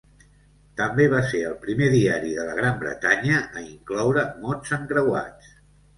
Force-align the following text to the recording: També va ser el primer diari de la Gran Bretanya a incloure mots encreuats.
També 0.79 1.05
va 1.11 1.19
ser 1.33 1.41
el 1.49 1.53
primer 1.65 1.89
diari 1.95 2.33
de 2.37 2.45
la 2.49 2.55
Gran 2.61 2.79
Bretanya 2.85 3.45
a 3.61 3.65
incloure 3.67 4.25
mots 4.47 4.77
encreuats. 4.79 5.53